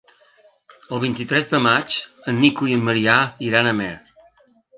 El 0.95 1.01
vint-i-tres 1.03 1.45
de 1.51 1.59
maig 1.65 1.99
en 2.33 2.41
Nico 2.45 2.71
i 2.73 2.79
en 2.79 2.83
Maria 2.89 3.19
iran 3.51 3.71
a 3.71 3.77
Amer. 3.77 3.93